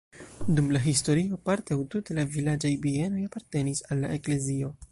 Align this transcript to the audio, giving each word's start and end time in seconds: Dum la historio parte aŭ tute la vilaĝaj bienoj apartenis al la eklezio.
Dum 0.59 0.69
la 0.75 0.79
historio 0.85 1.37
parte 1.49 1.75
aŭ 1.77 1.83
tute 1.95 2.17
la 2.19 2.25
vilaĝaj 2.37 2.71
bienoj 2.87 3.21
apartenis 3.29 3.83
al 3.89 4.05
la 4.07 4.13
eklezio. 4.17 4.73